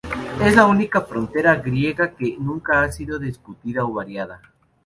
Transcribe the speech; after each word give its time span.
Es 0.43 0.55
la 0.55 0.65
única 0.65 1.01
frontera 1.01 1.57
griega 1.57 2.15
que 2.15 2.35
nunca 2.39 2.81
ha 2.81 2.91
sido 2.91 3.19
discutida 3.19 3.83
o 3.85 3.93
variada. 3.93 4.41